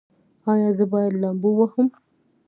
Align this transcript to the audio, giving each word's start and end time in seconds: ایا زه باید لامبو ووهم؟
ایا 0.51 0.69
زه 0.77 0.83
باید 0.91 1.13
لامبو 1.21 1.49
ووهم؟ 1.55 1.87